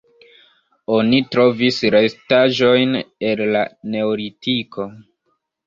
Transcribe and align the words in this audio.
Oni 0.95 1.19
trovis 1.35 1.77
restaĵojn 1.97 2.97
el 3.03 3.47
la 3.53 3.63
neolitiko. 3.99 4.91